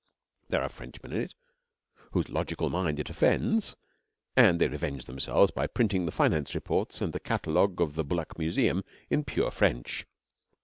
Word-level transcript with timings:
There 0.49 0.63
are 0.63 0.69
Frenchmen 0.69 1.11
in 1.13 1.21
it, 1.21 1.35
whose 2.09 2.27
logical 2.27 2.71
mind 2.71 2.97
it 2.99 3.11
offends, 3.11 3.75
and 4.35 4.59
they 4.59 4.67
revenge 4.67 5.05
themselves 5.05 5.51
by 5.51 5.67
printing 5.67 6.07
the 6.07 6.11
finance 6.11 6.55
reports 6.55 7.01
and 7.01 7.13
the 7.13 7.19
catalogue 7.19 7.79
of 7.79 7.93
the 7.93 8.03
Bulak 8.03 8.35
Museum 8.39 8.83
in 9.11 9.23
pure 9.23 9.51
French. 9.51 10.07